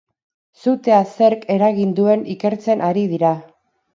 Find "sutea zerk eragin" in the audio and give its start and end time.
0.61-1.93